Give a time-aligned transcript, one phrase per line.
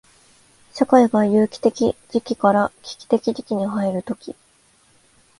[0.73, 4.35] 社会が有機的時期から危機的時期に入るとき、